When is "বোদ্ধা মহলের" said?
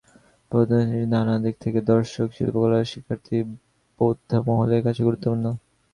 3.99-4.81